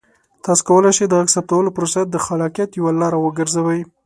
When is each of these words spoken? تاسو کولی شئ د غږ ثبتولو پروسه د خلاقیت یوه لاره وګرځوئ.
تاسو 0.43 0.63
کولی 0.67 0.91
شئ 0.97 1.05
د 1.09 1.13
غږ 1.19 1.27
ثبتولو 1.35 1.75
پروسه 1.77 1.99
د 2.03 2.15
خلاقیت 2.25 2.69
یوه 2.79 2.91
لاره 3.01 3.17
وګرځوئ. 3.19 3.81